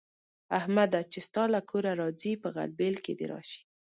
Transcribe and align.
احمده! 0.59 1.01
چې 1.11 1.19
ستا 1.27 1.43
له 1.53 1.59
کوره 1.69 1.91
راځي؛ 2.01 2.33
په 2.43 2.47
غلبېل 2.55 2.95
کې 3.03 3.13
دې 3.19 3.25
راشي. 3.33 3.61